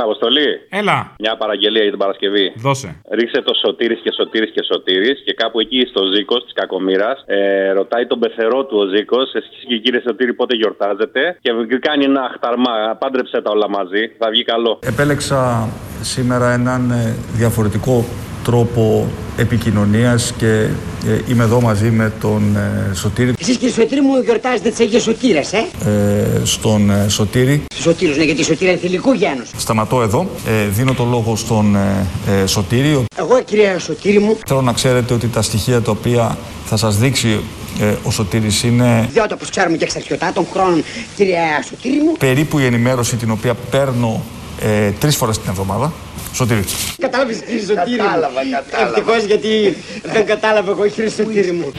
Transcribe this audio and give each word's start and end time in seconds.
Έλα, 0.00 0.08
Αποστολή. 0.08 0.48
Έλα. 0.68 0.98
Μια 1.18 1.36
παραγγελία 1.36 1.82
για 1.82 1.90
την 1.90 1.98
Παρασκευή. 1.98 2.52
Δώσε. 2.56 3.00
Ρίξε 3.10 3.40
το 3.42 3.54
σωτήρι 3.62 3.96
και 4.04 4.12
σωτήρι 4.16 4.50
και 4.50 4.62
σωτήρι 4.70 5.12
και 5.24 5.32
κάπου 5.32 5.60
εκεί 5.60 5.86
στο 5.90 6.02
Ζήκος 6.14 6.44
της 6.44 6.52
Κακομήρα 6.52 7.10
ε, 7.26 7.70
ρωτάει 7.72 8.06
τον 8.06 8.18
πεθερό 8.18 8.64
του 8.64 8.76
ο 8.78 8.86
Ζήκος, 8.94 9.34
εσεί 9.34 9.48
και 9.68 9.78
κύριε 9.78 10.00
Σωτήρι 10.06 10.34
πότε 10.34 10.56
γιορτάζετε; 10.56 11.38
Και 11.40 11.50
κάνει 11.80 12.04
ένα 12.04 12.22
αχταρμά. 12.22 12.96
Πάντρεψε 12.98 13.40
τα 13.42 13.50
όλα 13.50 13.68
μαζί, 13.68 14.02
θα 14.18 14.30
βγει 14.30 14.44
καλό. 14.44 14.78
Επέλεξα 14.82 15.68
σήμερα 16.00 16.52
έναν 16.52 16.90
ε, 16.90 17.16
διαφορετικό 17.32 18.04
τρόπο 18.44 19.06
επικοινωνίας 19.40 20.32
και 20.36 20.46
ε, 20.46 21.18
είμαι 21.28 21.44
εδώ 21.44 21.60
μαζί 21.60 21.90
με 21.90 22.12
τον 22.20 22.56
ε, 22.56 22.94
Σωτήρη. 22.94 23.32
Εσείς 23.40 23.56
κύριε 23.56 23.74
Σωτήρη 23.74 24.00
μου 24.00 24.20
γιορτάζετε 24.24 24.70
τις 24.70 24.80
Αγίες 24.80 25.02
Σωτήρες, 25.02 25.52
ε; 25.52 25.66
Ε, 25.84 26.44
στον 26.44 26.90
ε, 26.90 27.08
Σωτήρη. 27.08 27.62
Σωτήρος, 27.74 28.16
ναι, 28.16 28.24
γιατί 28.24 28.40
η 28.40 28.44
Σωτήρα 28.44 28.70
είναι 28.70 28.80
θηλυκού 28.80 29.12
γένους. 29.12 29.50
Σταματώ 29.56 30.02
εδώ, 30.02 30.30
ε, 30.46 30.66
δίνω 30.66 30.94
το 30.94 31.04
λόγο 31.04 31.36
στον 31.36 31.76
ε, 31.76 32.06
ε, 32.42 32.46
Σωτήριο. 32.46 33.04
Εγώ, 33.18 33.42
κυρία 33.42 33.78
Σωτήρη 33.78 34.18
μου, 34.18 34.36
Θέλω 34.46 34.62
να 34.62 34.72
ξέρετε 34.72 35.14
ότι 35.14 35.28
τα 35.28 35.42
στοιχεία 35.42 35.80
τα 35.80 35.90
οποία 35.90 36.38
θα 36.64 36.76
σας 36.76 36.98
δείξει 36.98 37.40
ε, 37.80 37.94
ο 38.02 38.10
Σωτήρης 38.10 38.62
είναι 38.62 39.08
διότι 39.12 39.32
όπως 39.32 39.50
ξέρουμε 39.50 39.76
και 39.76 39.84
εξαρχιωτά 39.84 40.32
των 40.34 40.46
χρόνων, 40.52 40.84
κυρία 41.16 41.42
Σωτήρη 41.68 41.96
μου, 41.96 42.12
περίπου 42.18 42.58
η 42.58 42.64
ενημέρωση 42.64 43.16
την 43.16 43.30
οποία 43.30 43.54
παίρνω 43.54 44.22
ε, 44.60 44.90
τρεις 44.90 45.16
φορές 45.16 45.38
την 45.38 45.50
εβδομάδα. 45.50 45.92
Σωτήρη. 46.32 46.64
Κατάλαβες 46.98 47.36
κύριε 47.46 47.60
Σωτήρη 47.60 48.00
μου. 48.00 48.06
Κατάλαβα, 48.06 48.40
κατάλαβα. 48.50 48.88
Ευτυχώς 48.88 49.24
γιατί 49.24 49.76
δεν 50.12 50.26
κατάλαβα 50.26 50.70
εγώ 50.70 50.86
κύριε 50.86 51.10
Σωτήρη 51.10 51.52
μου. 51.52 51.72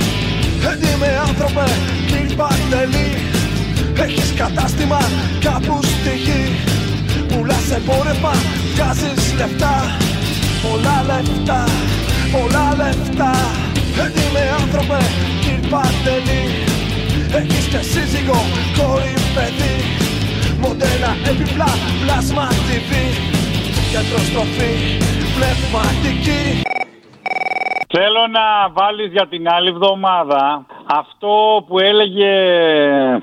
Έντιμε 0.69 1.21
άνθρωπε, 1.27 1.65
κύριε 2.07 2.35
Παντελή 2.35 3.09
Έχεις 4.03 4.33
κατάστημα 4.37 4.99
κάπου 5.39 5.79
στη 5.83 6.15
γη 6.25 6.43
Πουλάς 7.27 7.71
εμπόρευμα, 7.77 8.33
βγάζεις 8.73 9.33
λεφτά 9.37 9.75
Πολλά 10.63 10.97
λεφτά, 11.09 11.63
πολλά 12.31 12.67
λεφτά 12.79 13.33
Έντιμε 14.05 14.43
άνθρωπε, 14.59 14.99
κύριε 15.41 15.69
Παντελή 15.69 16.43
Έχεις 17.39 17.65
και 17.71 17.81
σύζυγο, 17.91 18.39
κόρη, 18.77 19.13
παιδί 19.35 20.00
Μοντέλα, 21.11 21.29
επιπλά, 21.31 21.67
πλάσμα 22.03 22.47
TV 22.47 22.91
Κεντροστροφή, 23.91 24.73
πνευματική 25.35 26.61
Θέλω 27.93 28.27
να 28.31 28.69
βάλεις 28.73 29.11
για 29.11 29.27
την 29.27 29.47
άλλη 29.47 29.69
εβδομάδα 29.69 30.65
αυτό 30.85 31.63
που 31.67 31.79
έλεγε 31.79 32.33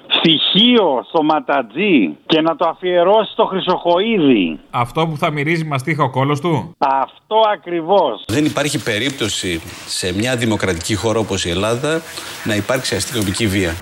στοιχείο 0.08 1.04
στο 1.08 1.22
ματατζή 1.22 2.16
και 2.26 2.40
να 2.40 2.56
το 2.56 2.68
αφιερώσει 2.68 3.32
στο 3.32 3.44
Χρυσοχοίδη. 3.44 4.58
Αυτό 4.70 5.06
που 5.06 5.16
θα 5.16 5.30
μυρίζει 5.30 5.64
μαστίχα 5.64 6.04
ο 6.04 6.10
κόλος 6.10 6.40
του; 6.40 6.74
Αυτό 6.78 7.36
ακριβώς. 7.52 8.24
Δεν 8.26 8.44
υπάρχει 8.44 8.82
περίπτωση 8.82 9.60
σε 9.86 10.14
μια 10.14 10.36
δημοκρατική 10.36 10.94
χώρα 10.94 11.18
όπως 11.18 11.44
η 11.44 11.50
Ελλάδα 11.50 12.00
να 12.44 12.54
υπάρξει 12.54 12.94
αστυνομική 12.94 13.46
βία. 13.46 13.74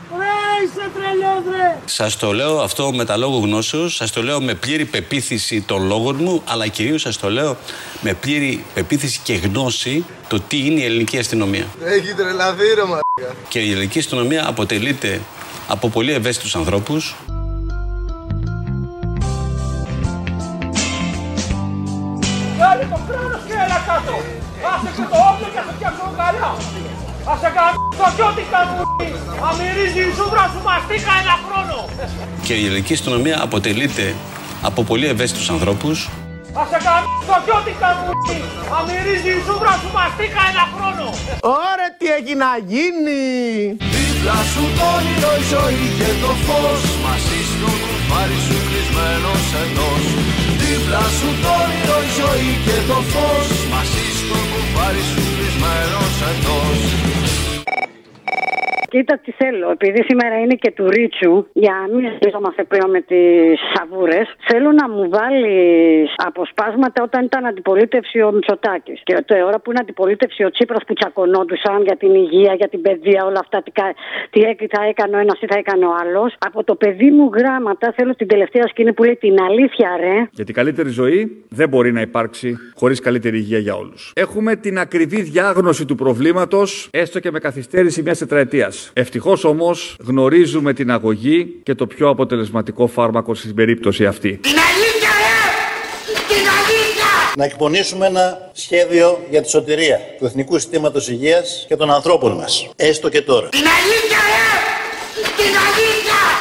Σας 1.85 2.17
το 2.17 2.33
λέω 2.33 2.61
αυτό 2.61 2.93
με 2.93 3.05
τα 3.05 3.17
λόγου 3.17 3.45
γνώσεως, 3.45 3.95
σας 3.95 4.13
το 4.13 4.23
λέω 4.23 4.41
με 4.41 4.55
πλήρη 4.55 4.85
πεποίθηση 4.85 5.61
των 5.61 5.87
λόγων 5.87 6.17
μου, 6.21 6.43
αλλά 6.45 6.67
κυρίως 6.67 7.01
σας 7.01 7.17
το 7.17 7.31
λέω 7.31 7.57
με 8.01 8.15
πλήρη 8.15 8.65
πεποίθηση 8.75 9.21
και 9.23 9.35
γνώση 9.35 10.05
το 10.29 10.41
τι 10.41 10.67
είναι 10.67 10.81
η 10.81 10.85
ελληνική 10.85 11.19
αστυνομία. 11.19 11.67
Έχει 11.85 12.15
τρελαθεί 12.15 12.75
ρε 12.75 12.85
μα. 12.85 13.01
Και 13.49 13.59
η 13.59 13.71
ελληνική 13.71 13.99
αστυνομία 13.99 14.49
αποτελείται 14.49 15.21
από 15.69 15.89
πολύ 15.89 16.13
ευαίσθητους 16.13 16.57
ανθρώπους, 16.57 17.15
Βγάλε 22.57 22.85
το 22.92 22.98
κράνος 23.09 23.42
και 23.47 23.53
έλα 23.65 23.79
κάτω. 23.89 24.15
Άσε 24.73 24.91
και 24.97 25.05
το 25.13 25.17
όπλο 25.31 25.47
και 25.55 25.61
θα 25.67 25.73
φτιάξω 25.77 26.05
καλά. 26.17 26.51
Άσε 27.33 27.53
το 28.01 28.07
κιώτικα 28.17 28.61
μου. 28.70 28.83
Αμυρίζει 29.48 30.03
η 30.11 30.13
σούδρα 30.17 30.45
σου 30.53 30.61
μαστίκα 30.69 31.13
ένα 31.23 31.37
χρόνο. 31.45 31.77
και 32.47 32.55
η 32.55 32.64
ελληνική 32.67 32.92
αστυνομία 32.92 33.37
αποτελείται 33.47 34.14
από 34.63 34.83
πολύ 34.83 35.07
ευαίσθητους 35.07 35.51
ανθρώπους, 35.51 36.09
Άσε 36.63 36.79
το 37.29 37.36
κιώτικα 37.45 37.89
μου. 37.98 38.11
Αμυρίζει 38.79 39.31
η 39.39 39.42
σούδρα 39.47 39.73
σου 39.81 39.91
μαστίκα 39.97 40.42
ένα 40.53 40.65
χρόνο. 40.75 41.07
Ωραία 41.61 41.91
τι 41.98 42.07
έχει 42.19 42.35
να 42.45 42.53
γίνει. 42.73 43.23
Δίπλα 43.95 44.39
σου 44.53 44.65
το 44.79 44.85
όνειρο 44.97 45.33
η 45.42 45.45
ζωή 45.53 45.85
και 45.98 46.11
το 46.23 46.33
φως 46.47 46.83
Μαζί 47.05 47.41
στο 47.53 47.70
κουφάρι 47.83 48.39
σου 48.47 48.57
κλεισμένος 48.69 49.45
εντός 49.63 50.05
Δίπλα 50.61 51.05
σου 51.17 51.29
το 51.42 51.51
όνειρο 51.63 51.98
η 52.09 52.11
ζωή 52.20 52.51
και 52.67 52.77
το 52.91 52.98
φως 53.13 53.48
Μαζί 53.73 54.05
στο 54.20 54.39
κουφάρι 54.51 55.05
σου 55.11 55.23
κλεισμένος 55.35 56.15
εντός 56.31 56.81
Κοίτα 58.89 59.19
τι 59.24 59.30
θέλω, 59.33 59.70
επειδή 59.70 60.01
σήμερα 60.08 60.36
είναι 60.42 60.55
και 60.55 60.70
του 60.77 60.86
Ρίτσου, 60.89 61.47
για 61.52 61.73
να 61.80 61.95
μην 61.97 62.05
ζητόμαστε 62.23 62.63
πλέον 62.64 62.91
με 62.91 63.01
τις 63.01 63.58
σαβούρες, 63.74 64.27
θέλω 64.48 64.70
να 64.80 64.86
μου 64.95 65.05
βάλεις 65.17 66.08
αποσπάσματα 66.17 67.02
όταν 67.02 67.24
ήταν 67.24 67.47
αντιπολίτευση 67.47 68.20
ο 68.23 68.30
Μητσοτάκης. 68.33 69.01
Και 69.02 69.14
τώρα 69.27 69.57
που 69.61 69.70
είναι 69.70 69.80
αντιπολίτευση 69.83 70.45
ο 70.45 70.51
Τσίπρας 70.51 70.83
που 70.86 70.92
τσακωνόντουσαν 70.95 71.83
για 71.83 71.97
την 71.97 72.14
υγεία, 72.14 72.52
για 72.55 72.69
την 72.69 72.80
παιδεία, 72.80 73.24
όλα 73.24 73.41
αυτά, 73.45 73.63
τι, 73.63 73.70
κα- 73.70 73.95
τι 74.30 74.41
έκ- 74.41 74.64
θα 74.74 74.83
έκανε 74.91 75.17
ο 75.17 75.18
ένας, 75.18 75.39
τι 75.39 75.47
θα 75.47 75.58
έκανε 75.58 75.85
ο 75.86 75.92
άλλος. 76.03 76.35
Από 76.39 76.64
το 76.64 76.74
παιδί 76.74 77.11
μου 77.11 77.30
γράμματα 77.35 77.92
θέλω 77.97 78.14
την 78.14 78.29
τελευταία 78.29 78.67
σκηνή 78.68 78.92
που 78.92 79.05
λέει 79.05 79.17
την 79.17 79.36
αλήθεια, 79.48 79.89
ρε. 80.01 80.17
Γιατί 80.30 80.53
καλύτερη 80.53 80.89
ζωή 80.89 81.45
δεν 81.48 81.68
μπορεί 81.68 81.92
να 81.92 82.01
υπάρξει 82.01 82.57
χωρίς 82.74 83.01
καλύτερη 83.01 83.36
υγεία 83.36 83.58
για 83.58 83.74
όλους. 83.74 84.13
Έχουμε 84.14 84.57
την 84.57 84.79
ακριβή 84.79 85.23
διάγνωση 85.23 85.85
του 85.85 85.95
προβλήματος, 85.95 86.89
έστω 86.92 87.20
και 87.20 87.30
με 87.30 87.39
καθυστέρηση 87.39 88.03
μιας 88.03 88.18
τετραετίας. 88.18 88.76
Ευτυχώς 88.92 89.45
όμως 89.45 89.97
γνωρίζουμε 90.07 90.73
την 90.73 90.91
αγωγή 90.91 91.61
και 91.63 91.75
το 91.75 91.87
πιο 91.87 92.09
αποτελεσματικό 92.09 92.87
φάρμακο 92.87 93.35
στην 93.35 93.55
περίπτωση 93.55 94.07
αυτή. 94.07 94.41
Να 97.36 97.45
εκπονήσουμε 97.45 98.07
ένα 98.07 98.51
σχέδιο 98.53 99.19
για 99.31 99.42
τη 99.42 99.51
σωτηρία 99.51 100.01
του 100.19 100.25
Εθνικού 100.25 100.59
Συστήματος 100.59 101.09
Υγείας 101.09 101.65
και 101.69 101.77
των 101.77 101.91
ανθρώπων 101.91 102.33
μας. 102.33 102.70
Έστω 102.77 103.09
και 103.09 103.23
τώρα. 103.23 103.48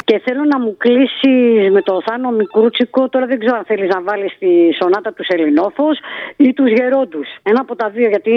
Και 0.08 0.20
θέλω 0.24 0.44
να 0.52 0.58
μου 0.60 0.76
κλείσεις 0.76 1.70
με 1.70 1.82
το 1.82 2.02
Θάνο 2.06 2.30
Μικρούτσικο. 2.30 3.08
Τώρα 3.08 3.26
δεν 3.26 3.38
ξέρω 3.38 3.56
αν 3.56 3.64
θέλεις 3.64 3.88
να 3.94 4.02
βάλεις 4.02 4.32
τη 4.38 4.50
σονάτα 4.80 5.12
τους 5.12 5.28
Ελληνόφο 5.28 5.88
ή 6.36 6.52
τους 6.52 6.70
Γερόντους. 6.70 7.28
Ένα 7.42 7.60
από 7.60 7.76
τα 7.76 7.88
δύο, 7.88 8.08
γιατί 8.08 8.34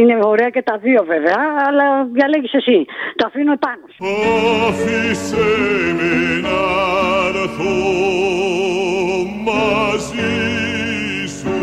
είναι 0.00 0.18
ωραία 0.22 0.50
και 0.50 0.62
τα 0.62 0.78
δύο 0.82 1.04
βέβαια, 1.06 1.40
αλλά 1.66 2.04
διαλέγεις 2.12 2.52
εσύ. 2.52 2.84
Το 3.16 3.24
αφήνω 3.26 3.52
επάνω 3.52 3.84
σου. 3.94 4.04
Άφησε 4.68 5.46
με 5.98 6.12
να 6.46 6.60
έρθω 7.28 7.74
μαζί 9.46 10.40
σου 11.38 11.56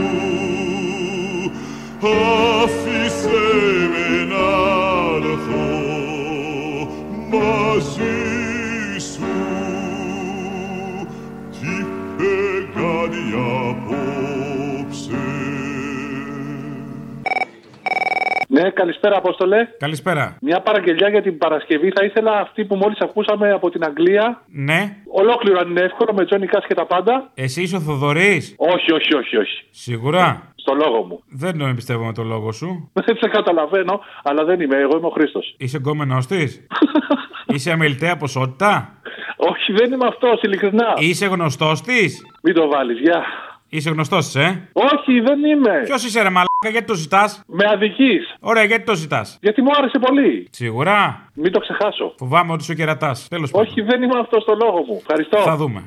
Άφησε 2.63 3.86
Ναι, 18.67 18.73
καλησπέρα, 18.73 19.17
Απόστολε. 19.17 19.67
Καλησπέρα. 19.79 20.37
Μια 20.41 20.59
παραγγελιά 20.61 21.09
για 21.09 21.21
την 21.21 21.37
Παρασκευή. 21.37 21.91
Θα 21.95 22.05
ήθελα 22.05 22.31
αυτή 22.39 22.65
που 22.65 22.75
μόλις 22.75 22.99
ακούσαμε 22.99 23.51
από 23.51 23.69
την 23.69 23.83
Αγγλία. 23.83 24.41
Ναι. 24.47 24.97
Ολόκληρο 25.11 25.59
αν 25.59 25.69
είναι 25.69 25.81
εύκολο, 25.81 26.13
με 26.13 26.25
Τζόνι 26.25 26.47
Κάς 26.47 26.65
και 26.67 26.73
τα 26.73 26.85
πάντα. 26.85 27.31
Εσύ 27.33 27.61
είσαι 27.61 27.75
ο 27.75 27.79
Θοδωρής; 27.79 28.55
Όχι, 28.57 28.91
όχι, 28.93 29.15
όχι, 29.15 29.37
όχι. 29.37 29.65
Σίγουρα. 29.69 30.53
Στο 30.55 30.73
λόγο 30.73 31.03
μου. 31.03 31.23
Δεν 31.29 31.57
τον 31.57 31.69
εμπιστεύω 31.69 32.05
με 32.05 32.13
το 32.13 32.23
λόγο 32.23 32.51
σου. 32.51 32.89
Δεν 32.93 33.17
σε 33.17 33.27
καταλαβαίνω, 33.27 33.99
αλλά 34.23 34.43
δεν 34.43 34.59
είμαι. 34.61 34.77
Εγώ 34.77 34.97
είμαι 34.97 35.07
ο 35.07 35.09
Χρήστος. 35.09 35.55
Είσαι 35.57 35.77
γκόμενός 35.77 36.25
της; 36.25 36.67
είσαι 37.53 37.71
αμεληταία 37.71 38.17
ποσότητα; 38.17 38.97
όχι, 39.37 39.73
δεν 39.73 39.91
είμαι 39.91 40.07
αυτός, 40.07 40.41
ειλικρινά. 40.41 40.93
Είσαι 40.97 41.25
γνωστός 41.25 41.81
της; 41.81 42.25
Μην 42.43 42.53
το 42.53 42.67
βάλεις, 42.67 42.99
γεια. 42.99 43.23
Είσαι 43.69 43.89
γνωστός 43.89 44.31
τη, 44.31 44.39
ε; 44.39 44.69
Όχι, 44.73 45.19
δεν 45.19 45.43
είμαι. 45.43 45.81
Ποιος 45.85 46.05
είσαι, 46.05 46.21
ρε 46.21 46.29
μαλάκα, 46.29 46.69
γιατί 46.71 46.85
το 46.85 46.93
ζητάς; 46.93 47.43
Με 47.47 47.65
αδική. 47.73 48.19
Ωραία, 48.39 48.63
γιατί 48.63 48.83
το 48.83 48.95
ζητάς; 48.95 49.37
Γιατί 49.41 49.61
μου 49.61 49.71
άρεσε 49.77 49.99
πολύ. 49.99 50.47
Σίγουρα. 50.51 51.29
Μην 51.33 51.51
το 51.51 51.59
ξεχάσω. 51.59 52.13
Φοβάμαι 52.17 52.51
ότι 52.53 52.63
σου 52.63 52.73
κερατάς. 52.73 53.27
Τέλος 53.27 53.51
πάντων. 53.51 53.67
Όχι, 53.67 53.81
δεν 53.81 54.01
είμαι 54.01 54.19
αυτός 54.19 54.41
στο 54.41 54.53
λόγο 54.63 54.83
μου. 54.87 54.97
Ευχαριστώ. 54.99 55.37
Θα 55.37 55.55
δούμε. 55.55 55.83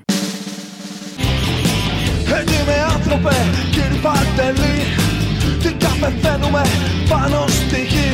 Έντιμε 2.38 2.76
άνθρωπε, 2.94 3.36
κύριε 3.74 4.00
Παντελή 4.04 4.78
Τι 5.62 5.70
καπεθαίνουμε 5.84 6.62
πάνω 7.10 7.44
στη 7.46 7.80
γη 7.92 8.10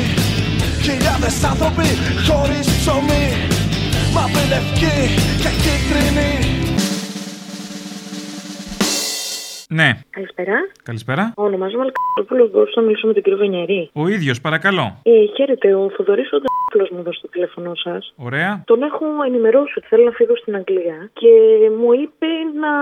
Χιλιάδες 0.83 1.45
άνθρωποι 1.45 1.89
χωρίς 2.27 2.67
ψωμί 2.79 3.27
Μαύρη 4.15 4.45
λευκή 4.49 4.99
και 5.43 5.51
κίτρινη 5.63 6.56
Ναι. 9.69 9.89
Καλησπέρα. 10.11 10.57
Καλησπέρα. 10.83 11.33
Ονομάζομαι 11.37 11.83
Αλκατρόπουλο. 11.87 12.49
Μπορούσα 12.53 12.81
να 12.81 12.87
μιλήσω 12.87 13.07
με 13.07 13.13
τον 13.13 13.23
κύριο 13.23 13.39
Βενιαρή. 13.39 13.91
Ο 13.93 14.09
ίδιος, 14.09 14.41
παρακαλώ. 14.41 14.87
Ε, 15.03 15.11
χαίρετε, 15.37 15.75
ο 15.75 15.91
Θοδωρής 15.97 16.29
ο 16.33 16.39
Νταπούλο 16.43 16.85
μου 16.93 16.99
έδωσε 17.03 17.21
το 17.23 17.29
τηλέφωνο 17.29 17.75
σας. 17.75 18.03
Ωραία. 18.17 18.63
Τον 18.67 18.83
έχω 18.83 19.05
ενημερώσει 19.27 19.73
ότι 19.79 19.87
θέλω 19.87 20.05
να 20.05 20.11
φύγω 20.11 20.37
στην 20.37 20.55
Αγγλία 20.61 20.99
και 21.21 21.33
μου 21.81 21.91
είπε 22.03 22.29
να 22.63 22.73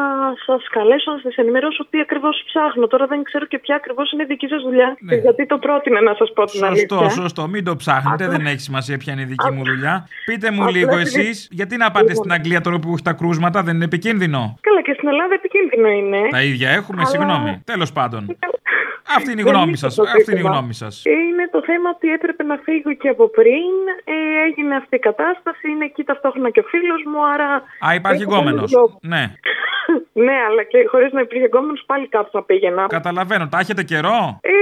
σας 0.47 0.63
καλέσω 0.77 1.09
να 1.17 1.19
σας 1.27 1.35
ενημερώσω 1.37 1.87
τι 1.91 1.99
ακριβώς 2.07 2.43
ψάχνω. 2.49 2.87
Τώρα 2.87 3.07
δεν 3.07 3.23
ξέρω 3.23 3.45
και 3.47 3.59
ποια 3.59 3.75
ακριβώς 3.81 4.13
είναι 4.13 4.23
η 4.23 4.27
δική 4.27 4.47
σας 4.47 4.63
δουλειά. 4.63 4.97
Ναι. 5.01 5.15
Γιατί 5.15 5.47
το 5.47 5.57
πρότεινε 5.59 6.01
να 6.01 6.15
σας 6.21 6.29
πω 6.37 6.43
την 6.45 6.61
Σωστό, 6.61 6.95
αλήθεια. 6.97 7.21
σωστό. 7.23 7.43
Μην 7.49 7.65
το 7.65 7.77
ψάχνετε, 7.77 8.25
Απλά- 8.25 8.37
δεν 8.37 8.47
έχει 8.47 8.61
σημασία 8.69 8.97
ποια 9.03 9.13
είναι 9.13 9.23
η 9.23 9.31
δική 9.35 9.51
μου 9.57 9.63
δουλειά. 9.65 9.95
Πείτε 10.29 10.51
μου 10.51 10.63
Απλά 10.65 10.77
λίγο 10.77 10.95
επειδή- 10.99 11.21
εσείς, 11.21 11.49
γιατί 11.59 11.77
να 11.77 11.87
πάτε 11.91 12.01
Λοιπόν. 12.13 12.17
στην 12.21 12.33
Αγγλία 12.37 12.61
τώρα 12.61 12.79
που 12.79 12.89
έχει 12.95 13.03
τα 13.11 13.13
κρούσματα, 13.13 13.63
δεν 13.63 13.75
είναι 13.75 13.85
επικίνδυνο; 13.85 14.41
Καλά, 14.67 14.81
και 14.83 14.93
στην 14.97 15.09
Ελλάδα 15.09 15.35
επικίνδυνο 15.35 15.89
είναι. 15.89 16.21
Τα 16.31 16.43
ίδια 16.43 16.71
έχουμε, 16.79 17.01
Αλλά- 17.01 17.11
συγγνώμη. 17.13 17.63
Τέλος 17.65 17.93
πάντων. 17.93 18.23
Αυτή 19.17 19.31
είναι 19.33 19.41
η 19.41 19.45
Δεν 19.45 19.53
γνώμη 19.53 19.69
είναι 19.69 19.77
σας. 19.77 19.95
το 19.95 20.03
Αυτή 20.03 20.15
είναι 20.17 20.25
η 20.33 20.37
ζήτημα. 20.37 20.51
γνώμη 20.51 20.75
σας. 20.75 21.03
Είναι 21.05 21.45
το 21.55 21.61
θέμα 21.69 21.89
ότι 21.95 22.09
έπρεπε 22.19 22.43
να 22.43 22.57
φύγω 22.67 22.93
και 23.03 23.09
από 23.09 23.29
πριν. 23.39 23.73
Ε, 24.05 24.17
έγινε 24.47 24.75
αυτή 24.77 24.97
η 24.97 24.99
κατάσταση. 24.99 25.65
Είναι 25.71 25.85
εκεί 25.85 26.03
ταυτόχρονα 26.05 26.51
και 26.51 26.61
ο 26.61 26.67
φίλος 26.73 27.03
μου, 27.11 27.21
άρα. 27.33 27.49
Α, 27.87 27.95
υπάρχει 27.95 28.23
έχω 28.23 28.31
γκόμενο. 28.33 28.57
κάνει 28.57 28.71
λόγο. 28.73 28.99
Ναι. 29.03 29.23
ναι, 30.27 30.37
αλλά 30.49 30.63
και 30.63 30.79
χωρίς 30.91 31.13
να 31.13 31.21
υπήρχε 31.21 31.47
γκόμενος 31.47 31.83
πάλι 31.87 32.09
κάπου 32.09 32.29
θα 32.33 32.43
πήγαινα. 32.43 32.87
Καταλαβαίνω. 32.87 33.49
Τα 33.49 33.59
έχετε 33.59 33.83
καιρό; 33.83 34.19
Ε, 34.41 34.53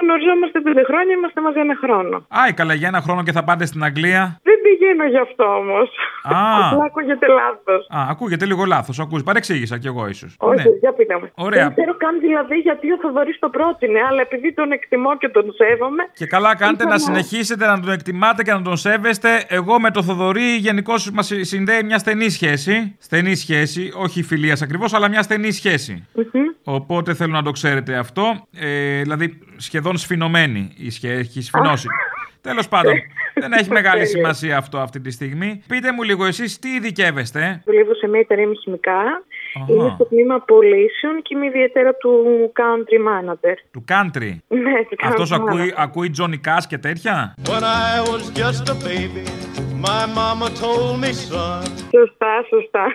γνωριζόμαστε 0.00 0.60
πέντε 0.60 0.82
χρόνια, 0.84 1.12
είμαστε 1.18 1.40
μαζί 1.40 1.58
ένα 1.58 1.76
χρόνο. 1.82 2.26
Άι, 2.28 2.52
καλά, 2.52 2.74
για 2.74 2.88
ένα 2.88 3.00
χρόνο 3.00 3.22
και 3.22 3.32
θα 3.32 3.44
πάτε 3.44 3.66
στην 3.66 3.84
Αγγλία; 3.84 4.40
Δεν 4.42 4.56
πηγαίνω 4.64 5.04
γι' 5.04 5.18
αυτό 5.18 5.44
όμως. 5.44 5.88
Α. 6.22 6.36
Απλά 6.70 6.84
ακούγεται 6.84 7.26
λάθος. 7.40 7.86
Α, 7.96 7.98
ακούγεται 8.10 8.44
λίγο 8.46 8.64
λάθος. 8.64 8.98
Ακούς, 8.98 9.22
παρεξήγησα 9.22 9.78
κι 9.78 9.86
εγώ 9.86 10.08
ίσως. 10.08 10.34
Όχι, 10.38 10.68
για 10.80 10.92
πείτε 10.92 11.14
μου. 11.14 11.20
Ναι. 11.20 11.30
Ωραία. 11.46 11.64
Δεν 11.64 11.72
ξέρω 11.72 11.96
καν 11.96 12.20
δηλαδή 12.20 12.56
γιατί 12.56 12.92
ο 12.92 12.98
Θοδωρής 13.02 13.38
το 13.38 13.48
πρότεινε, 13.48 14.00
αλλά 14.08 14.20
επειδή 14.20 14.52
τον 14.54 14.72
εκτιμώ 14.72 15.16
και 15.16 15.28
τον 15.28 15.52
σέβομαι. 15.52 16.02
Και 16.14 16.26
καλά 16.26 16.56
κάνετε 16.56 16.82
ήθελα 16.82 16.92
να 16.92 16.98
συνεχίσετε 16.98 17.66
να 17.66 17.80
τον 17.80 17.92
εκτιμάτε 17.92 18.42
και 18.42 18.52
να 18.52 18.62
τον 18.62 18.76
σέβεστε. 18.76 19.44
Εγώ 19.48 19.80
με 19.80 19.90
το 19.90 20.02
Θοδωρή 20.02 20.56
γενικώς 20.56 21.10
μας 21.10 21.32
συνδέει 21.40 21.82
μια 21.82 21.98
στενή 21.98 22.28
σχέση. 22.28 22.96
Στενή 22.98 23.34
σχέση, 23.34 23.92
όχι 23.96 24.22
φιλίας 24.22 24.62
ακριβώς, 24.62 24.92
αλλά 24.98 25.08
μια 25.08 25.22
στενή 25.22 25.50
σχέση. 25.52 26.06
Οπότε 26.64 27.14
θέλω 27.14 27.32
να 27.32 27.42
το 27.42 27.50
ξέρετε 27.50 27.96
αυτό. 27.96 28.46
Ε, 28.58 29.00
δηλαδή 29.02 29.38
σχεδόν 29.56 29.96
σφινωμένη 29.96 30.72
η 30.76 30.90
σχέση, 30.90 31.14
έχει 31.14 31.42
σφινώσει. 31.42 31.86
Τέλος 32.40 32.68
πάντων, 32.68 32.92
δεν 33.34 33.52
έχει 33.52 33.70
μεγάλη 33.70 34.00
Τέλεια. 34.02 34.06
σημασία 34.06 34.56
αυτό 34.56 34.78
αυτή 34.78 35.00
τη 35.00 35.10
στιγμή. 35.10 35.62
Πείτε 35.68 35.92
μου 35.92 36.02
λίγο 36.02 36.24
εσείς 36.24 36.58
τι 36.58 36.68
ειδικεύεστε; 36.68 37.62
Δουλεύω 37.64 37.94
σε 37.94 38.08
μια 38.08 38.20
εταιρεία 38.20 38.46
με 38.46 38.54
χημικά. 38.62 38.98
Αχα. 39.54 39.72
Είμαι 39.72 39.90
στο 39.94 40.04
τμήμα 40.04 40.40
πωλήσεων 40.40 41.22
και 41.22 41.34
είμαι 41.34 41.46
ιδιαίτερα 41.46 41.94
του 41.94 42.12
country 42.56 42.98
manager. 43.08 43.54
Του 43.70 43.84
country. 43.88 44.30
Ναι, 44.64 44.84
του 44.88 44.96
Αυτός 45.06 45.32
country 45.32 45.36
ακούει, 45.40 45.68
manager. 45.70 45.74
ακούει 45.76 46.10
Johnny 46.18 46.40
Cash 46.48 46.64
και 46.68 46.78
τέτοια; 46.78 47.34
When 47.44 47.62
I 47.62 48.08
was 48.10 48.22
just 48.42 48.68
a 48.68 48.76
baby, 48.88 49.24
my 49.86 50.02
mama 50.18 50.48
told 50.62 51.04
me, 51.04 51.12
son. 51.12 51.62
Σωστά, 51.96 52.32
σωστά. 52.48 52.86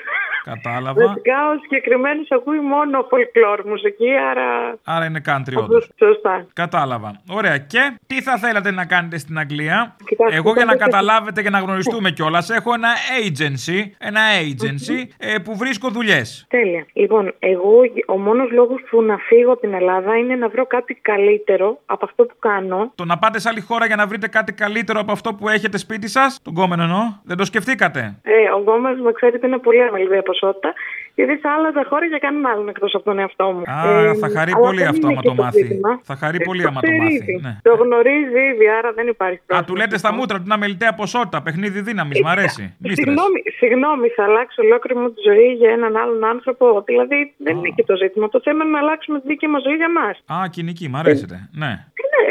Κατάλαβα. 0.43 1.05
Βασικά 1.07 1.37
ο 1.53 1.57
συγκεκριμένος 1.61 2.27
ακούει 2.31 2.59
μόνο 2.59 2.99
folklore 3.11 3.63
μουσική, 3.65 4.09
άρα. 4.29 4.77
Άρα 4.83 5.05
είναι 5.05 5.21
country 5.25 5.55
όντως. 5.63 5.89
Σωστά. 5.97 6.45
Κατάλαβα. 6.53 7.21
Ωραία. 7.29 7.57
Και 7.57 7.97
τι 8.07 8.21
θα 8.21 8.37
θέλατε 8.37 8.71
να 8.71 8.85
κάνετε 8.85 9.17
στην 9.17 9.37
Αγγλία; 9.39 9.95
Κοιτάξτε, 10.05 10.37
Εγώ 10.37 10.51
για 10.53 10.65
να 10.65 10.71
τότε- 10.71 10.83
καταλάβετε 10.85 11.41
και 11.41 11.49
να 11.49 11.59
γνωριστούμε 11.59 12.11
κιόλας, 12.11 12.49
έχω 12.49 12.73
ένα 12.73 12.89
agency, 13.23 13.79
ένα 13.97 14.21
agency 14.41 14.97
ε, 15.17 15.37
που 15.43 15.57
βρίσκω 15.57 15.89
δουλειές. 15.89 16.45
Τέλεια. 16.49 16.85
Λοιπόν, 16.93 17.33
εγώ 17.39 17.71
ο 18.07 18.17
μόνος 18.17 18.51
λόγος 18.51 18.81
που 18.89 19.01
να 19.01 19.17
φύγω 19.17 19.51
από 19.51 19.61
την 19.61 19.73
Ελλάδα 19.73 20.17
είναι 20.17 20.35
να 20.35 20.47
βρω 20.49 20.65
κάτι 20.65 20.93
καλύτερο 20.93 21.79
από 21.85 22.05
αυτό 22.05 22.23
που 22.25 22.35
κάνω. 22.39 22.91
Το 22.95 23.05
να 23.05 23.17
πάτε 23.17 23.39
σε 23.39 23.49
άλλη 23.49 23.61
χώρα 23.61 23.85
για 23.85 23.95
να 23.95 24.07
βρείτε 24.07 24.27
κάτι 24.27 24.53
καλύτερο 24.53 24.99
από 24.99 25.11
αυτό 25.11 25.33
που 25.33 25.49
έχετε 25.49 25.77
σπίτι 25.77 26.07
σας, 26.07 26.39
τον 26.43 26.53
κόμενο 26.53 26.83
εννοώ, 26.83 27.03
δεν 27.23 27.37
το 27.37 27.45
σκεφτήκατε; 27.45 28.15
Ε, 28.23 28.31
ο 28.55 28.59
Γκόμες, 28.59 28.99
με 28.99 29.11
ξέρετε, 29.11 29.47
είναι 29.47 29.57
πολύ 29.57 29.83
αμελιδία 29.83 30.21
ποσότητα. 30.33 30.73
Γιατί 31.15 31.35
θα 31.43 31.49
άλλαζα 31.55 31.83
χώρα 31.89 32.05
για 32.05 32.17
κανέναν 32.25 32.51
άλλον 32.51 32.67
εκτός 32.69 32.95
από 32.95 33.03
τον 33.03 33.19
εαυτό 33.19 33.45
μου. 33.53 33.61
Α, 33.65 33.89
Ε, 33.89 34.13
θα 34.23 34.29
χαρεί 34.35 34.51
αλλά 34.51 34.65
πολύ 34.65 34.79
δεν 34.79 34.87
αυτό 34.93 35.05
είναι 35.07 35.11
άμα 35.17 35.21
και 35.21 35.27
το 35.27 35.35
μάθει. 35.43 35.61
ζήτημα. 35.63 35.91
Θα 36.09 36.15
χαρεί 36.21 36.37
Ε, 36.41 36.43
πολύ 36.49 36.61
το 36.61 36.67
άμα 36.67 36.79
το 36.81 36.87
ξέρεις 36.87 37.01
μάθει. 37.03 37.15
ήδη. 37.15 37.39
Ναι. 37.45 37.53
Το 37.67 37.73
γνωρίζει 37.83 38.39
ήδη, 38.51 38.65
άρα 38.77 38.89
δεν 38.97 39.07
υπάρχει 39.15 39.37
Α, 39.37 39.41
πρόβλημα. 39.45 39.67
του 39.69 39.75
λέτε 39.79 39.97
στα 40.03 40.11
μούτρα 40.17 40.37
του 40.37 40.43
είναι 40.45 40.53
αμεληταία 40.59 40.93
ποσότητα. 41.01 41.37
Παιχνίδι 41.45 41.79
δύναμης, 41.89 42.21
μ' 42.21 42.27
αρέσει. 42.35 42.61
Μη 42.63 42.73
στρες. 42.77 42.95
Συγγνώμη, 42.99 43.39
συγγνώμη, 43.59 44.07
θα 44.15 44.23
αλλάξω 44.27 44.59
ολόκληρη 44.65 44.99
μου 45.01 45.09
τη 45.13 45.19
ζωή 45.29 45.47
για 45.61 45.69
έναν 45.77 45.91
άλλον 46.01 46.23
άνθρωπο. 46.33 46.65
Δηλαδή 46.89 47.19
δεν 47.45 47.53
είναι 47.57 47.71
και 47.77 47.83
το 47.83 47.95
ζήτημα. 47.95 48.29
Το 48.29 48.39
θέμα 48.45 48.63
είναι 48.63 48.73
να 48.77 48.79
αλλάξουμε 48.83 49.19
τη 49.21 49.27
δική 49.27 49.47
μας 49.53 49.61
ζωή 49.67 49.75
για 49.83 49.91
μας. 49.99 50.15
Α, 50.35 50.47
κοινική, 50.55 50.85
μ' 50.91 50.95
αρέσετε. 51.01 51.35
Ναι. 51.63 51.71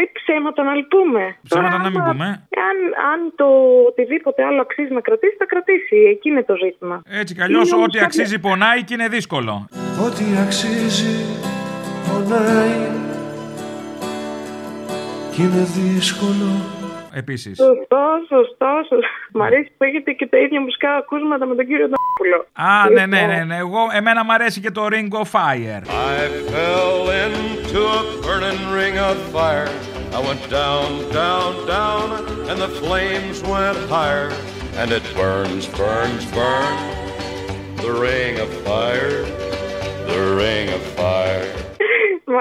Ε, 0.01 0.05
ψέματα 0.19 0.63
να 0.63 0.75
λυπούμε. 0.75 1.37
Ψέματα 1.49 1.71
Τώρα, 1.71 1.83
να 1.85 1.91
μην 1.91 2.01
άμα- 2.01 2.11
πούμε. 2.13 2.27
Αν, 2.69 2.77
αν 3.13 3.19
το 3.41 3.47
οτιδήποτε 3.91 4.41
άλλο 4.49 4.61
αξίζει 4.61 4.93
να 4.93 5.01
κρατήσει, 5.01 5.35
θα 5.39 5.47
κρατήσει. 5.53 5.97
Εκεί 6.13 6.29
είναι 6.29 6.43
το 6.43 6.55
ζήτημα. 6.65 7.03
Έτσι 7.21 7.35
κι 7.35 7.43
αλλιώς, 7.43 7.67
Είναι 7.67 7.75
όμως 7.77 7.87
ό,τι 7.89 7.99
κάποια- 7.99 8.07
αξίζει 8.07 8.39
πονάει 8.47 8.72
και 8.81 8.95
είναι 8.95 9.09
δύσκολο. 9.09 9.69
Ό,τι 10.07 10.25
αξίζει 10.47 11.25
πονάει 12.09 12.91
κι 15.33 15.43
είναι 15.43 15.65
δύσκολο 15.65 16.81
Επίσης. 17.15 17.57
Σωστό, 17.57 18.05
σωστό, 18.29 18.67
σωστό. 18.89 19.07
Μ' 19.33 19.43
αρέσει 19.43 19.71
που 19.77 19.85
έχετε 19.85 20.13
και 20.13 20.27
τα 20.27 20.39
ίδια 20.39 20.61
μουσικά 20.61 20.91
ακούσματα 20.95 21.47
με 21.47 21.55
τον 21.55 21.67
κύριο 21.67 21.89
Ντόπουλο. 21.89 22.47
Α, 22.53 22.91
ναι, 22.91 23.07
ναι, 23.07 23.27
ναι, 23.27 23.45
ναι. 23.45 23.57
Εγώ, 23.57 23.79
εμένα 23.93 24.25
μου 24.25 24.33
αρέσει 24.33 24.61
και 24.61 24.71
το 24.71 24.87
Ring 24.91 25.09
of 25.21 25.29
Fire. 25.37 25.83
I 26.13 26.19
fell 26.53 26.99
into 27.25 27.81
a 27.99 28.03
burning 28.25 28.63
ring 28.79 28.97
of 29.09 29.17
fire 29.35 29.69
I 30.19 30.21
went 30.29 30.43
down, 30.51 30.89
down, 31.21 31.51
down 31.67 32.05
and 32.51 32.59
the 32.65 32.73
flames 32.81 33.37
went 33.53 33.79
higher 33.89 34.31
and 34.81 34.89
it 34.99 35.05
burns, 35.17 35.65
burns, 35.79 36.25
burns 36.37 37.02
the 37.83 37.93
ring 37.93 38.39
of 38.39 38.49
fire 38.63 38.92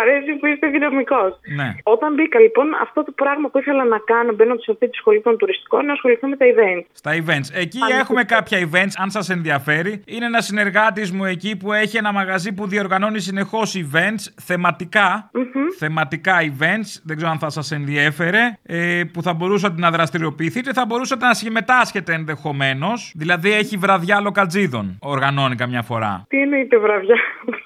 αρέσει 0.02 0.32
που 0.40 0.46
είστε 0.46 0.68
δυναμικός. 0.68 1.32
Ναι. 1.60 1.70
Όταν 1.84 2.14
μπήκα 2.14 2.40
λοιπόν, 2.40 2.68
αυτό 2.82 3.04
το 3.04 3.12
πράγμα 3.12 3.50
που 3.50 3.58
ήθελα 3.58 3.84
να 3.86 4.00
κάνω 4.12 4.32
μπαίνοντα 4.34 4.62
σε 4.62 4.72
αυτή 4.72 4.90
τη 4.90 4.96
σχολή 4.98 5.22
των 5.22 5.38
τουριστικών 5.38 5.80
είναι 5.80 5.88
να 5.88 5.94
ασχοληθώ 5.94 6.28
με 6.28 6.38
τα 6.42 6.46
event. 6.54 6.84
Στα 6.92 7.12
events. 7.22 7.50
Εκεί 7.64 7.80
έχουμε 8.00 8.24
κάποια 8.24 8.58
events, 8.68 8.94
αν 8.98 9.10
σας 9.12 9.30
ενδιαφέρει. 9.30 10.04
Είναι 10.06 10.26
ένας 10.26 10.46
συνεργάτης 10.46 11.12
μου 11.12 11.26
εκεί 11.26 11.58
που 11.58 11.74
έχει 11.74 11.98
ένα 11.98 12.12
μαγαζί 12.12 12.54
που 12.54 12.68
διοργανώνει 12.68 13.20
συνεχώς 13.20 13.70
events 13.84 14.24
θεματικά. 14.42 15.32
Θεματικά 15.78 16.36
events. 16.42 16.90
Δεν 17.04 17.16
ξέρω 17.18 17.32
αν 17.32 17.40
θα 17.40 17.50
σας 17.50 17.72
ενδιέφερε. 17.72 18.40
Ε, 18.64 19.04
που 19.14 19.22
θα 19.22 19.34
μπορούσατε 19.34 19.82
να 19.82 19.92
δραστηριοποιηθείτε. 19.92 20.74
Θα 20.74 20.86
μπορούσατε 20.86 21.26
να 21.26 21.34
συμμετάσχετε 21.34 22.14
ενδεχομένως. 22.14 23.14
Δηλαδή 23.16 23.52
έχει 23.54 23.78
βραδιά 23.78 24.20
λοκατζίδων. 24.22 24.98
Οργανώνει 25.02 25.56
καμιά 25.56 25.82
φορά. 25.82 26.26
Τι 26.28 26.42
εννοείται 26.42 26.78
βραδιά, 26.78 27.16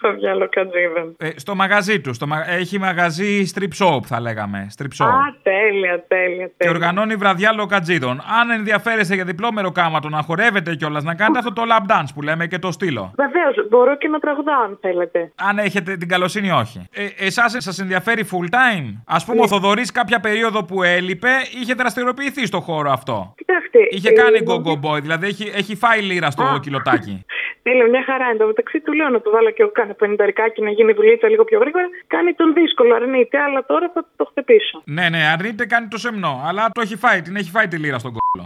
βραδιά 0.07 0.33
λοκατζίδων. 0.35 1.15
Ε, 1.17 1.29
στο 1.35 1.55
μαγαζί 1.55 1.99
του. 2.01 2.13
Στο 2.13 2.27
μα- 2.27 2.49
Έχει 2.49 2.79
μαγαζί 2.79 3.45
strip 3.55 3.85
shop, 3.85 3.99
θα 4.05 4.19
λέγαμε. 4.19 4.67
Strip 4.77 5.03
shop. 5.05 5.07
Α, 5.09 5.17
τέλεια, 5.43 6.03
τέλεια, 6.07 6.45
Και 6.45 6.53
τέλεια. 6.57 6.73
οργανώνει 6.75 7.15
βραδιά 7.15 7.51
λοκατζίδων. 7.53 8.21
Αν 8.41 8.49
ενδιαφέρεστε 8.49 9.15
για 9.15 9.23
διπλό 9.25 9.51
μεροκάματο 9.51 10.09
να 10.09 10.21
χορεύετε 10.21 10.75
κιόλας, 10.75 11.03
να 11.03 11.15
κάνετε 11.15 11.39
αυτό 11.39 11.53
το 11.53 11.61
lap 11.71 11.91
dance 11.91 12.07
που 12.13 12.21
λέμε 12.21 12.47
και 12.47 12.59
το 12.59 12.71
στήλο. 12.71 13.13
Βεβαίως, 13.15 13.67
μπορώ 13.69 13.97
και 13.97 14.07
να 14.07 14.19
τραγουδάω 14.19 14.61
αν 14.63 14.77
θέλετε. 14.81 15.31
Αν 15.35 15.57
έχετε 15.57 15.97
την 15.97 16.07
καλοσύνη, 16.07 16.51
όχι. 16.51 16.87
Ε, 16.93 17.25
Εσάς 17.25 17.55
σας 17.57 17.79
ενδιαφέρει 17.79 18.25
full 18.31 18.53
time; 18.53 18.93
Α 19.05 19.23
πούμε, 19.25 19.41
ο 19.41 19.47
Θοδωρής 19.47 19.91
κάποια 19.91 20.19
περίοδο 20.19 20.63
που 20.63 20.83
έλειπε 20.83 21.29
είχε 21.61 21.73
δραστηριοποιηθεί 21.73 22.45
στο 22.45 22.59
χώρο 22.59 22.91
αυτό. 22.91 23.33
Κοιτάξτε. 23.37 23.79
Είχε 23.89 24.09
ε, 24.09 24.11
κάνει 24.11 24.39
νομίζω- 24.43 24.79
go-go 24.83 24.89
boy, 24.95 25.01
δηλαδή 25.01 25.27
έχει, 25.27 25.51
έχει 25.55 25.75
φάει 25.75 26.01
λίρα 26.01 26.31
στο 26.31 26.59
κιλοτάκι. 26.61 27.25
Τέλεια, 27.67 27.87
μια 27.95 28.03
χαρά. 28.09 28.27
Εν 28.33 28.37
τω 28.41 28.45
μεταξύ 28.51 28.77
του 28.83 28.91
λέω 28.97 29.09
να 29.15 29.19
του 29.23 29.29
βάλω 29.35 29.49
και 29.55 29.61
εγώ 29.63 29.71
κάνα 29.79 29.93
πενηνταρικάκι 30.01 30.59
να 30.67 30.71
γίνει 30.77 30.91
δουλίτσα 30.99 31.27
λίγο 31.33 31.43
πιο 31.49 31.57
γρήγορα. 31.63 31.87
Κάνει 32.13 32.31
τον 32.39 32.49
δύσκολο, 32.59 32.91
αρνείται, 32.99 33.37
αλλά 33.45 33.61
τώρα 33.71 33.87
θα 33.93 34.01
το 34.19 34.23
χτυπήσω. 34.29 34.77
ναι, 34.95 35.05
ναι, 35.13 35.21
αρνείται, 35.33 35.63
κάνει 35.73 35.87
το 35.93 35.97
σεμνό. 36.03 36.33
Αλλά 36.47 36.63
το 36.77 36.81
έχει 36.85 36.95
φάει, 37.03 37.19
την 37.25 37.35
έχει 37.39 37.49
φάει 37.55 37.67
τη 37.71 37.77
λίρα 37.83 37.99
στον 38.03 38.11
κόλλο. 38.17 38.43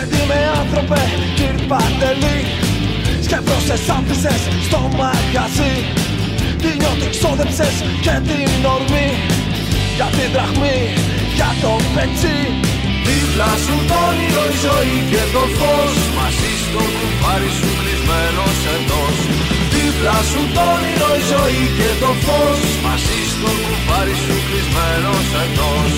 Έτοιμε 0.00 0.38
άνθρωπε, 0.60 1.00
κύριε 1.38 1.66
Παντελή 1.70 2.38
Σκεφτόσες 3.26 3.82
άφησες 3.96 4.40
στο 4.66 4.80
μαγαζί 5.00 5.74
Τι 6.62 6.70
νιώτη 6.80 7.08
ξόδεψες 7.16 7.74
και 8.04 8.14
την 8.28 8.62
ορμή 8.74 9.08
Για 9.96 10.08
την 10.16 10.28
δραχμή, 10.34 10.78
για 11.38 11.50
το 11.62 11.72
πετσί 11.94 12.38
Δίπλα 13.06 13.50
σου 13.64 13.76
το 13.90 13.96
όνειρο 14.08 14.44
η 14.52 14.56
ζωή 14.66 14.96
και 15.10 15.22
το 15.34 15.42
φως. 15.58 15.94
Μαζί 16.18 16.52
στο 16.64 16.82
κουμπάρι 16.96 17.50
σου 17.58 17.68
κλεισμένος 17.78 18.58
εντός. 18.74 19.16
Δίπλα 19.72 20.18
σου 20.30 20.42
το 20.54 20.62
όνειρο 20.74 21.10
η 21.20 21.22
ζωή 21.32 21.64
και 21.78 21.90
το 22.02 22.10
φως. 22.24 22.60
Μαζί 22.84 23.20
στο 23.32 23.50
κουμπάρι 23.64 24.16
σου 24.24 24.36
κλεισμένος 24.46 25.26
εντός 25.42 25.92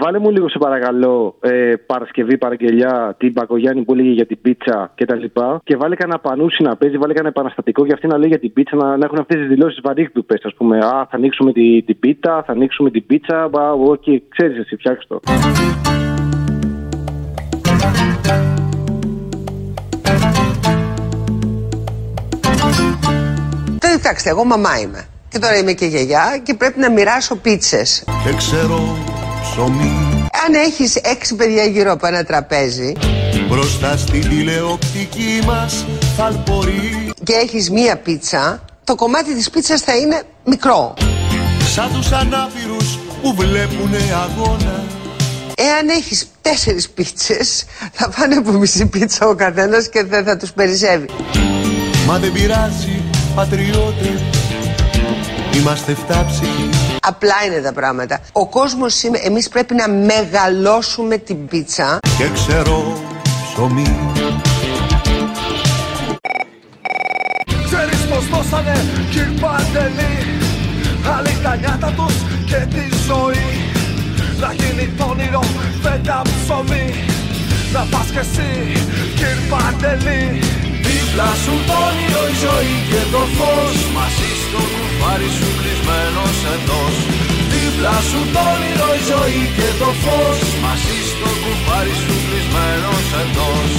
Βάλε 0.00 0.18
μου 0.18 0.30
λίγο 0.30 0.48
σε 0.48 0.58
παρακαλώ 0.58 1.36
ε, 1.40 1.74
Παρασκευή 1.86 2.38
παραγγελιά 2.38 3.14
την 3.18 3.32
Μπακογιάννη 3.32 3.82
που 3.84 3.92
έλεγε 3.92 4.10
για 4.10 4.26
την 4.26 4.38
πίτσα 4.40 4.92
κτλ. 4.94 5.22
Και, 5.22 5.30
και 5.64 5.76
βάλε 5.76 5.94
κανένα 5.94 6.18
Πανούση 6.18 6.62
να 6.62 6.76
παίζει, 6.76 6.96
βάλε 6.96 7.12
κανένα 7.12 7.34
επαναστατικό 7.36 7.84
για 7.84 7.94
αυτή 7.94 8.06
να 8.06 8.18
λέει 8.18 8.28
για 8.28 8.38
την 8.38 8.52
πίτσα 8.52 8.76
να, 8.76 8.96
να 8.96 9.04
έχουν 9.04 9.18
αυτές 9.18 9.36
τις 9.36 9.48
δηλώσεις 9.48 9.80
βαρύγδουπες 9.82 10.34
ας 10.42 10.54
πούμε, 10.56 10.78
Α, 10.78 11.06
θα 11.10 11.16
ανοίξουμε 11.16 11.52
την 11.52 11.84
τη 11.84 11.94
πίτα, 11.94 12.42
θα 12.46 12.52
ανοίξουμε 12.52 12.90
την 12.90 13.06
πίτσα. 13.06 13.48
Μπα, 13.48 13.72
οκ, 13.72 14.04
ξέρεις 14.28 14.58
εσύ, 14.58 14.76
φτιάξ 14.76 15.06
το. 15.06 15.20
Τώρα 23.78 23.96
κοιτάξτε, 23.96 24.30
εγώ 24.30 24.44
μαμά 24.44 24.80
είμαι. 24.82 25.06
Και 25.28 25.38
τώρα 25.38 25.56
είμαι 25.56 25.72
και 25.72 25.86
γιαγιά 25.86 26.40
και 26.42 26.54
πρέπει 26.54 26.80
να 26.80 26.90
μοιράσω 26.90 27.36
πίτσες. 27.36 28.04
Και 28.24 28.36
ξέρω 28.36 29.07
ψωμί. 29.40 30.26
Αν 30.46 30.54
έχεις 30.54 30.96
έξι 30.96 31.34
παιδιά 31.34 31.64
γύρω 31.64 31.92
από 31.92 32.06
ένα 32.06 32.24
τραπέζι 32.24 32.92
Μπροστά 33.48 33.96
στην 33.96 34.28
τηλεοπτική 34.28 35.40
μας 35.46 35.84
θαλπορεί 36.16 37.12
και 37.22 37.32
έχεις 37.32 37.70
μία 37.70 37.96
πίτσα, 37.96 38.64
το 38.84 38.94
κομμάτι 38.94 39.34
της 39.34 39.50
πίτσας 39.50 39.80
θα 39.80 39.96
είναι 39.96 40.22
μικρό. 40.44 40.94
Σαν 41.74 41.92
τους 41.92 42.12
ανάπηρους 42.12 42.98
που 43.22 43.34
βλέπουνε 43.34 43.98
αγώνα. 44.12 44.84
Εάν 45.56 45.88
έχεις 45.88 46.28
τέσσερις 46.42 46.90
πίτσες, 46.90 47.64
θα 47.92 48.08
πάνε 48.08 48.34
από 48.34 48.50
μισή 48.52 48.86
πίτσα 48.86 49.26
ο 49.26 49.34
καθένας 49.34 49.88
και 49.88 50.04
δεν 50.04 50.24
θα 50.24 50.36
τους 50.36 50.52
περισσεύει. 50.52 51.08
Μα 52.06 52.18
δεν 52.18 52.32
πειράζει 52.32 53.02
πατριώτε 53.34 54.20
Είμαστε 55.54 55.94
φτάψυχοι 55.94 56.77
Απλά 57.08 57.34
είναι 57.46 57.60
τα 57.60 57.72
πράγματα. 57.72 58.20
Ο 58.32 58.48
κόσμος 58.48 58.94
σήμερα, 58.94 59.24
εμείς 59.26 59.48
πρέπει 59.48 59.74
να 59.74 59.88
μεγαλώσουμε 59.88 61.16
την 61.16 61.46
πίτσα. 61.46 61.98
Και 62.18 62.28
ξέρω 62.34 62.98
ψωμί 63.52 63.96
Ξέρεις 67.64 68.00
πως 68.10 68.28
δώσανε 68.28 68.84
κυρ 69.10 69.40
Παντελή 69.40 70.16
Άλλοι 71.16 71.36
τα 71.42 71.56
νιάτα 71.56 71.92
τους 71.96 72.14
και 72.46 72.66
τη 72.74 72.96
ζωή 73.06 73.48
Να 74.40 74.52
γίνει 74.52 74.92
το 74.98 75.04
όνειρο 75.04 75.42
φέτα 75.82 76.22
ψωμί 76.22 76.94
Να 77.72 77.86
πας 77.90 78.06
κι 78.12 78.18
εσύ 78.18 78.72
κυρ 79.16 79.38
Παντελή 79.50 80.40
Δίπλα 81.18 81.36
σου 81.44 81.56
το 81.68 81.76
όνειρο 81.88 82.22
η 82.32 82.36
ζωή 82.44 82.76
και 82.90 83.02
το 83.14 83.22
φως. 83.36 83.76
Μαζί 83.96 84.30
στο 84.42 84.60
κουφάρι 84.74 85.30
σου 85.36 85.48
κλεισμένος 85.58 86.38
εντός. 86.54 86.96
Δίπλα 87.52 87.96
σου 88.08 88.20
το 88.34 88.42
όνειρο 88.54 88.88
η 89.00 89.02
ζωή 89.10 89.42
και 89.56 89.68
το 89.80 89.90
φως. 90.02 90.38
Μαζί 90.64 90.98
στο 91.10 91.28
κουφάρι 91.42 91.94
σου 92.02 92.14
κλεισμένος 92.26 93.06
εντός 93.22 93.70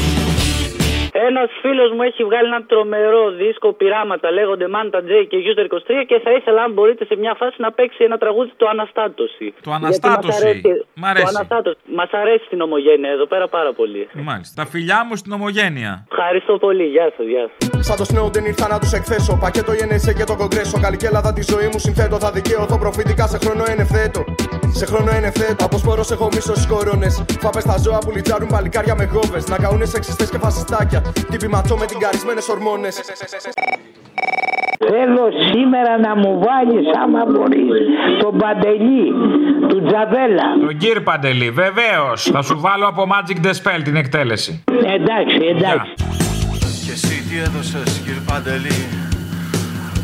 Ένας 1.28 1.50
φίλος 1.62 1.90
μου 1.96 2.02
έχει 2.10 2.22
βγάλει 2.30 2.48
ένα 2.54 2.62
τρομερό 2.72 3.24
δίσκο 3.42 3.74
πειράματα 3.74 4.32
λέγονται 4.32 4.68
Manta 4.76 5.00
J 5.10 5.12
και 5.30 5.38
User 5.50 5.66
23 5.74 5.78
και 6.10 6.18
θα 6.24 6.32
ήθελα, 6.38 6.62
αν 6.64 6.72
μπορείτε, 6.74 7.06
σε 7.06 7.16
μια 7.24 7.34
φάση 7.40 7.56
να 7.66 7.72
παίξει 7.72 8.04
ένα 8.04 8.18
τραγούδι 8.18 8.52
του 8.58 8.70
Αναστάτωση. 8.70 9.54
Το 9.68 9.72
Αναστάτωση. 9.72 10.62
Μ' 11.02 11.06
αρέσει. 11.06 11.26
Το 11.26 11.32
Αναστάτωση. 11.36 11.78
Μας 12.00 12.10
αρέσει 12.12 12.46
την 12.50 12.62
ομογένεια 12.62 13.12
εδώ 13.12 13.26
πέρα 13.26 13.48
πάρα 13.48 13.72
πολύ. 13.74 14.08
Μάλιστα. 14.14 14.64
Τα 14.64 14.70
φιλιά 14.70 15.00
μου 15.08 15.16
στην 15.16 15.32
ομογένεια. 15.32 15.92
Ευχαριστώ 16.12 16.58
πολύ. 16.58 16.86
Γεια 16.96 17.08
σας, 17.16 17.26
γεια 17.34 17.46
σας. 17.50 17.86
Σαν 17.88 17.98
το 18.02 18.06
Snowden 18.12 18.46
ήρθα 18.52 18.68
να 18.68 18.80
τους 18.80 18.92
εκθέσω. 18.94 19.38
Πακέτο 19.42 19.72
γενεσέ 19.74 20.14
και 20.14 20.24
το 20.24 20.36
κογκρέσο. 20.36 20.80
Καλή 20.86 20.98
και 20.98 21.08
Ελλάδα 21.12 21.34
τη 21.34 21.44
ζωή 21.52 21.68
μου 21.72 21.80
συνθέτω. 21.86 22.16
Θα 22.20 22.32
δικαιωθώ 22.32 22.78
προφητικά 22.78 23.26
σε 23.28 23.38
χρόνο 23.44 23.64
εν 23.72 23.80
ευθέτω. 23.80 24.22
Σε 24.72 24.86
χρόνο 24.86 25.12
εν 25.12 25.24
ευθέτω. 25.24 25.66
Από 25.66 25.78
σπόρο 25.78 26.04
έχω 26.12 26.30
μίσο 26.34 26.54
στις 26.56 26.68
κορώνες. 26.68 27.24
Φάπε 27.40 27.60
στα 27.60 27.78
ζώα 27.78 27.98
που 27.98 28.12
λιτζάρουν 28.12 28.48
παλικάρια 28.48 28.96
με 28.96 29.10
γόβες. 29.14 29.48
Να 29.48 29.58
καούνε 29.58 29.86
σεξιστές 29.86 30.30
και 30.30 30.38
φασιστάκια. 30.38 31.02
Τύπη 31.30 31.48
ματσό 31.48 31.76
με 31.78 31.86
την 31.86 32.00
καρισμένες 32.00 32.48
ορμόνες. 32.50 33.02
Θέλω 34.92 35.26
σήμερα 35.52 36.00
να 36.00 36.16
μου 36.16 36.40
βάλεις 36.46 36.88
άμα 37.04 37.22
μπορείς 37.26 37.78
τον 38.20 38.38
Παντελή 38.38 39.12
του 39.70 39.82
Τζαβέλα. 39.86 40.48
Τον 40.66 40.78
κύριο 40.78 41.02
Παντελή, 41.02 41.50
βεβαίως. 41.52 42.30
Θα 42.34 42.42
σου 42.42 42.60
βάλω 42.60 42.88
από 42.88 43.04
Magic 43.14 43.46
the 43.46 43.50
Spell 43.50 43.82
την 43.84 43.96
εκτέλεση. 43.96 44.64
Εντάξει, 44.98 45.40
εντάξει. 45.56 45.94
Και 46.86 46.92
εσύ 46.92 47.24
τι 47.28 47.36
έδωσες 47.46 48.02
κύριε 48.06 48.24
Παντελή; 48.32 48.80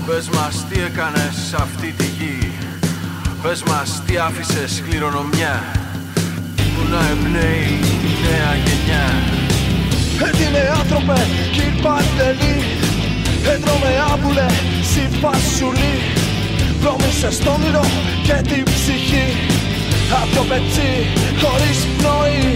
Πες 0.08 0.30
μας 0.30 0.66
τι 0.70 0.80
έκανες 0.90 1.36
σε 1.50 1.56
αυτή 1.56 1.94
τη 1.98 2.06
γη; 2.18 2.55
Πες 3.48 3.64
μας 3.64 3.90
τι 4.06 4.14
άφησες 4.28 4.72
κληρονομιά. 4.86 5.56
Που 6.74 6.82
να 6.92 7.02
εμπνέει 7.12 7.74
η 8.10 8.12
νέα 8.24 8.52
γενιά. 8.66 9.08
Έτοιμε 10.28 10.64
άνθρωπε 10.80 11.20
κυρ 11.54 11.74
Παντελή. 11.84 12.58
Έτρωμε 13.54 13.92
άμπουλε 14.12 14.48
συμπασουλή. 14.92 15.96
Πρόμησες 16.82 17.38
το 17.44 17.52
όνειρο 17.58 17.86
και 18.28 18.38
την 18.50 18.64
ψυχή. 18.74 19.28
Απ' 20.22 20.32
το 20.36 20.44
πετσί 20.50 20.92
χωρίς 21.42 21.80
πνοή. 21.96 22.48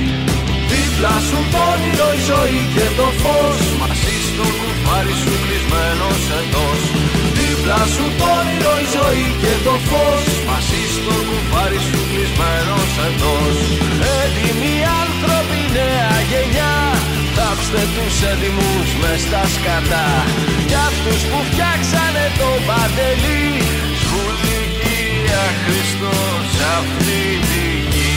Δίπλα 0.70 1.16
σου 1.28 1.40
το 1.54 1.62
όνειρο 1.74 2.10
η 2.20 2.22
ζωή 2.30 2.62
και 2.76 2.88
το 2.98 3.08
φως. 3.22 3.62
Μαζί 3.82 4.16
στο 4.28 4.46
κουφάρι 4.60 5.16
σου 5.22 5.34
κλεισμένος 5.44 6.22
εντός 6.40 6.69
Δίπλα 7.70 7.88
σου 7.96 8.06
το 8.20 8.28
όνειρο 8.40 8.74
η 8.84 8.88
ζωή 8.96 9.28
και 9.42 9.54
το 9.66 9.74
φως. 9.90 10.26
Μαζί 10.50 10.82
στο 10.96 11.16
κουφάρι 11.28 11.80
σου 11.88 12.00
κλεισμένος 12.10 12.92
εντός. 13.08 13.58
Έτοιμοι 14.22 14.76
άνθρωποι 15.02 15.60
νέα 15.78 16.16
γενιά. 16.32 16.76
Θάψτε 17.36 17.82
τους 17.96 18.16
έτοιμους 18.32 18.90
μες 19.02 19.20
στα 19.26 19.44
σκατά. 19.54 20.08
Κι 20.70 20.80
αυτούς 20.90 21.22
που 21.30 21.40
φτιάξανε 21.48 22.26
το 22.40 22.50
παντελή. 22.68 23.46
Σχουλικία 24.04 25.44
Χριστός 25.64 26.50
αυτή 26.78 27.22
τη 27.50 27.64
γη 27.92 28.10